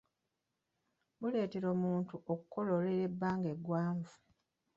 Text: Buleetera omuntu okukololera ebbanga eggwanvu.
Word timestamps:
Buleetera 1.19 1.67
omuntu 1.75 2.13
okukololera 2.31 3.01
ebbanga 3.09 3.47
eggwanvu. 3.55 4.15